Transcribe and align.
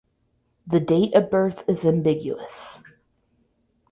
The 0.65 0.79
date 0.79 1.13
of 1.13 1.29
birth 1.29 1.63
is 1.69 1.85
ambiguous. 1.85 2.83